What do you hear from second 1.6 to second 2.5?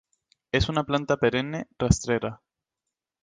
rastrera.